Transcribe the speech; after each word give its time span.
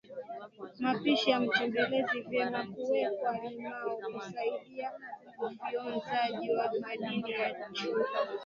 mapishi 0.79 1.29
ya 1.31 1.39
matembeleni 1.39 2.21
vyema 2.21 2.65
kuwekwa 2.65 3.37
limao 3.37 3.95
kusaidia 3.97 4.91
ufyonzaji 5.39 6.51
wa 6.55 6.71
madini 6.81 7.31
ya 7.31 7.69
chuma 7.73 8.05